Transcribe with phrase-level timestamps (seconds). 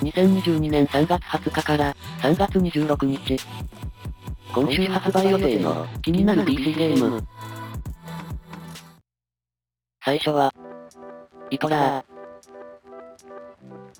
[0.00, 3.36] 2022年3月20日から3月26日。
[4.54, 7.22] 今週発売予定の気になる PC ゲーム。
[10.02, 10.52] 最初は、
[11.50, 12.04] イトラー。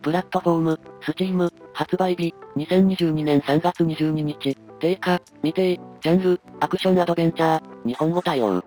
[0.00, 8.64] プラットフォーム、 Steam、発売日、2022年3月22日、定価、未定、ジャンル、アクションアドベンチャー、日本語対応。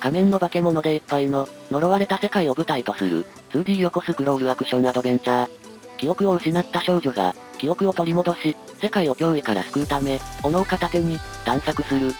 [0.00, 5.48] 仮面の化け物でいっぱいの、呪われた世界を舞台とする、2D 横スクロールアクションアドベンチャー。
[5.98, 12.12] 記憶を失った少女が、記憶を取り戻し、世界を脅威から救うため、斧を片手に、探索する。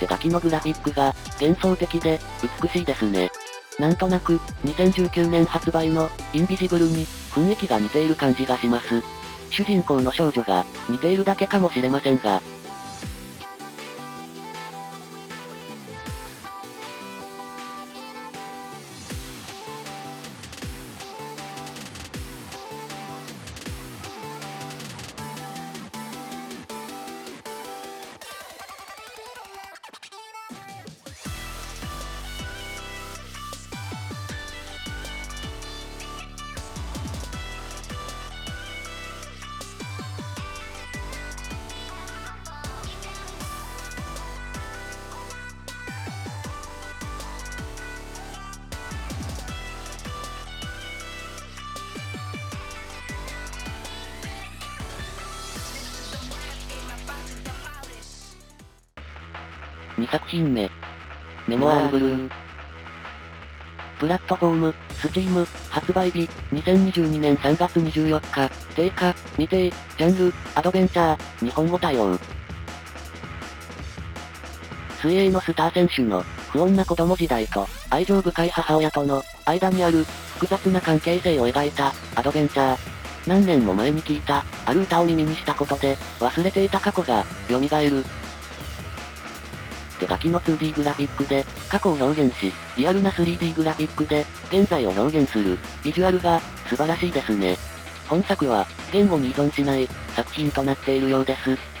[0.00, 2.18] 手書きのグラフィックが、幻想的で、
[2.62, 3.30] 美しいですね。
[3.78, 9.02] なんとなく、2019年発売の、インビジブルに、雰囲気が似ている感じがします。
[9.50, 12.40] 主人公の少女が、似ているだけかもしれませんが、
[60.06, 60.70] 2作品目。
[61.48, 62.30] メモアールブルー。
[63.98, 72.16] プラットフォーム、スチーム、発売日、2022年3月24日、定価、未定、ジャンル、アドベンチャー、日本語対応。
[75.00, 82.78] 水泳のスター選手の、不穏な子供時代と、愛情深い母親との、間にある、複雑な関係性を描いた、アドベンチャー。
[83.26, 88.04] 何年も前に聞いた、ある歌を耳にしたことで、忘れていた過去が、蘇る。
[89.98, 97.56] 手書きの 2D グラフィックで、過去を表現し、リアルな 3D グラフィックで、現在を表現する、ビジュアルが、素晴らしいですね。
[98.08, 101.75] 本作は、言語に依存しない、作品となっているようです。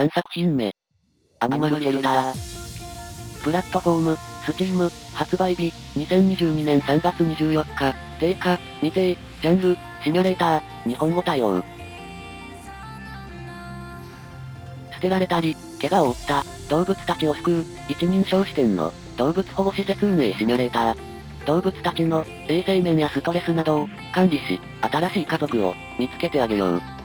[0.00, 0.72] 3作品目。
[1.40, 3.44] アニマルシェルター。
[3.44, 11.62] プラットフォーム、スチーム、発売日、2022年3月24日、定価、未定、ジャンル、シミュレーター、日本語対応。
[14.94, 20.96] 捨てられたり、怪我を負った動物たちを救う、一人称視点の動物保護施設運営シミュレーター。
[21.44, 26.99] 動物たちの衛生面やストレスなどを管理し、新しい家族を見つけてあげよう。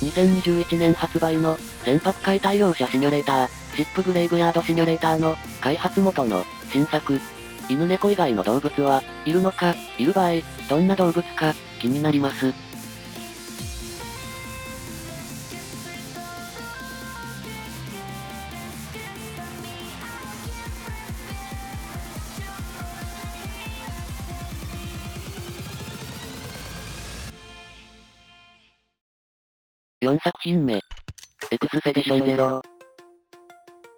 [0.00, 7.20] 2021年発売の船舶解体業者シミュレーター、シップグレイブヤードシミュレーターの開発元の新作。
[7.68, 10.32] 犬猫以外の動物はいるのか、いる場合、
[10.68, 12.52] どんな動物か気になります。
[30.10, 30.72] 4作品目。
[31.52, 32.60] Expedition Zero。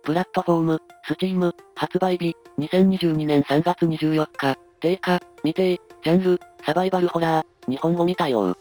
[0.05, 8.55] プラットフォーム、 Steam、発売日、2022年3月24日、定価、未定、ジャンル、サバイバルホラー、日本語未対応。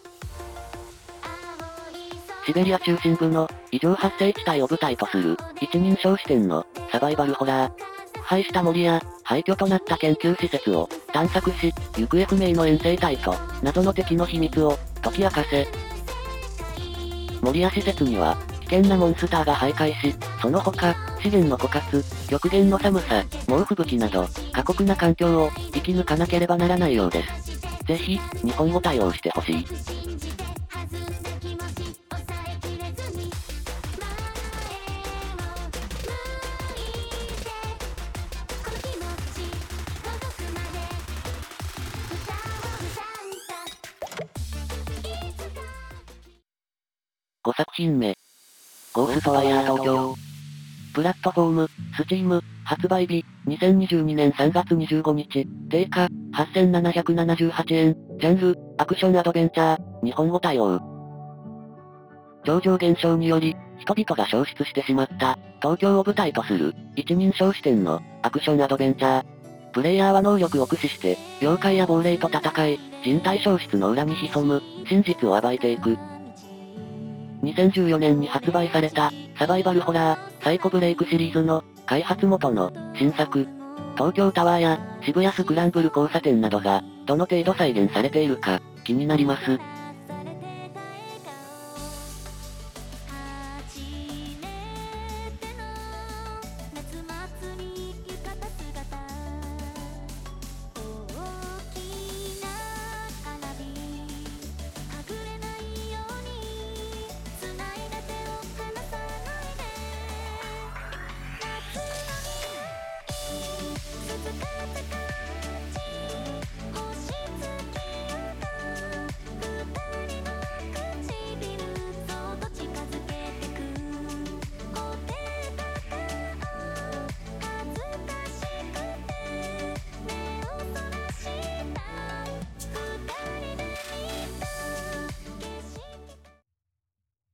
[2.45, 7.71] シベリア中心部の異常発生地帯を舞台とする一人称視点のサバイバルホラー。
[8.13, 15.67] 腐敗した森や廃墟となった研究施設を探索し、行方不明の遠征隊と謎の敵の秘密を解き明かせ、
[17.41, 27.59] 森や施設には、危険なモンスターが徘徊し、その他、資源の枯渇、極限の寒さ、猛吹雪など、過酷な環境を生き抜かなければならないようです。
[27.85, 30.10] ぜひ、日本語対応してほしい。
[47.43, 48.15] 5作品目。
[48.93, 50.15] ゴーストワイヤー東京。
[50.93, 60.79] プラットフォーム、スチーム、発売日、2022年3月25日、定価、8778円、ジャンル、アクションアドベンチャー、日本語対応。
[62.45, 69.25] 超常現象により、人々が消失してしまった、東京を舞台とする、一人称視点の、アクションアドベンチャー。
[69.71, 75.97] プレイヤーは能力を駆使して、妖怪や亡霊と戦い、人体消失の裏に潜む、真実を暴いていく。
[77.43, 83.47] 2014年に発売された、サバイバルホラー、サイコブレイクシリーズの、開発元の、新作。
[83.95, 89.59] 東京タワーや、渋谷スクランブル交差点などが、どの程度再現されているか、気になります。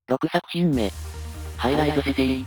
[0.10, 0.90] 6作品目。
[1.58, 2.46] ハイライズシティ。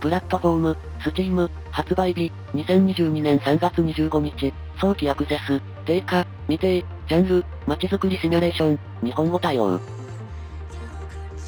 [0.00, 9.78] プラットフォーム、スチーム、発売日、2022年3月25日、早期アクセス、定価、未定、ジャンル、街づくりシミュレーション、日本語対応。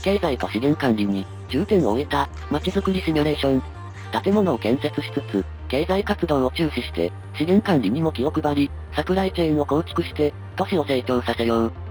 [0.03, 3.63] 経済と資源管理に、重点を置いた、街づくりシミュレーション。
[4.23, 11.90] 建物を建設しつつ、経済活動を注視して、資源管理にも気を配り、サプライチェーンを構築して、都市を成長させよう。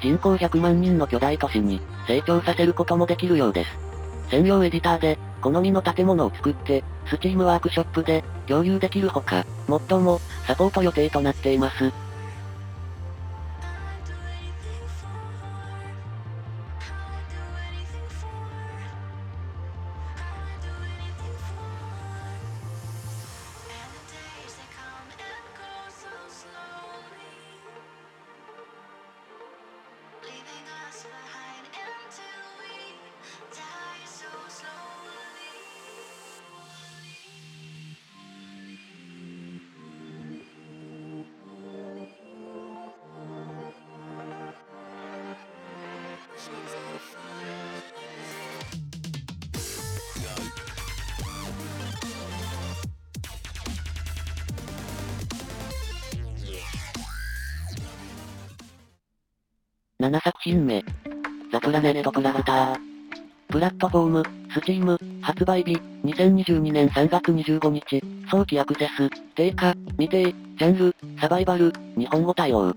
[0.00, 3.70] 人口100万人の巨大都市に、成長させることもできるようです。
[4.30, 11.92] 専用エディターで、好みの建物を作って、スチームワークショップで、共有できるほか、もっとも、サポート予定となっています。
[60.08, 60.82] 7作品目。
[61.52, 62.76] The Planet Crafter。
[63.48, 64.22] プラットフォーム、
[64.54, 72.74] Steam、発売日、2022年3月25日、早期アクセス、定価、未定、ジャンル、サバイバル、日本語対応。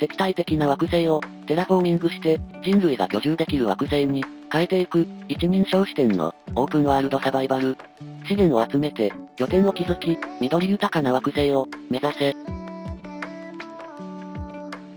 [0.00, 7.76] 敵対的な惑星を、テラフォーミングして、人類が居住できる惑星に、変えていく、一人称視点の、オープンワールドサバイバル。
[8.26, 12.55] 資源を集めて、拠点を築き、緑豊かな惑星を、目指せ。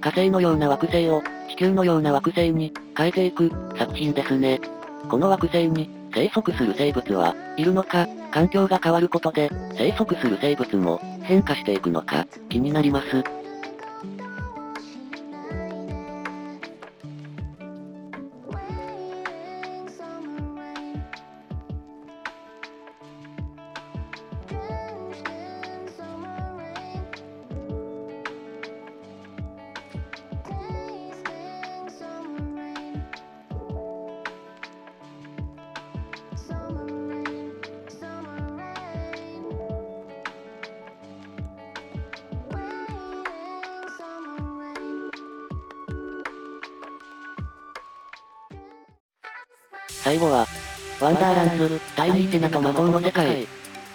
[0.01, 4.59] 火星のような惑星を、地球のような惑星に、変えていく、作品ですね。
[5.09, 13.38] この惑星に、生息する生物はいるのか、環境が変わることで、生息する生物も、変化していくのか、気になります。
[50.09, 50.47] 最後は、
[50.99, 53.47] ワンダーランズ、タイニーテナと魔法の世界。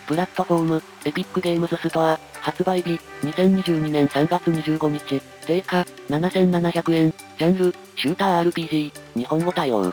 [0.06, 9.92] プラットフォーム、エピックゲームズストア、発売日、2022年3月25日、定価、7700円、ジャンル、シューター RPG、日本語対応。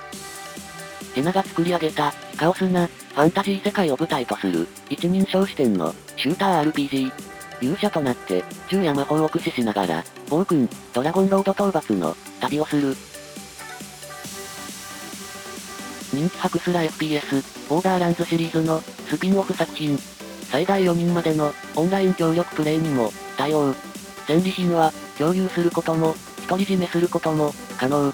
[1.16, 7.12] テナが作り上げた、カオスな、ファンタジー世界を舞台とする、一人称視点の、シューター RPG。
[7.62, 12.96] 勇者となって、銃や魔法を駆使しながら、暴君、ドラゴンロード討伐の、旅をする。
[16.14, 19.98] 人気博すら FPS、ボーダーランズシリーズの、スピンオフ作品。
[20.52, 23.74] 最大4人までの、オンライン協力プレイにも、対応。
[24.28, 26.16] 戦利品は、共有することも、
[26.50, 28.14] 独り占めすることも、可能。